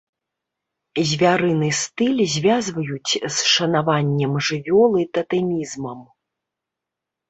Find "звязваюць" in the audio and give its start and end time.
2.37-3.13